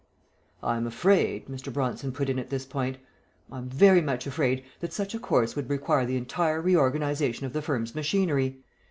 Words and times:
"I 0.63 0.77
am 0.77 0.87
afraid," 0.87 1.45
Mr. 1.47 1.71
Bronson 1.71 2.11
put 2.11 2.27
in 2.27 2.39
at 2.39 2.49
this 2.49 2.65
point, 2.65 2.97
"I 3.51 3.59
am 3.59 3.69
very 3.69 4.01
much 4.01 4.25
afraid 4.25 4.63
that 4.79 4.93
such 4.93 5.13
a 5.13 5.19
course 5.19 5.55
would 5.55 5.69
require 5.69 6.07
the 6.07 6.17
entire 6.17 6.59
reorganization 6.59 7.45
of 7.45 7.53
the 7.53 7.61
firm's 7.61 7.93
machinery. 7.93 8.63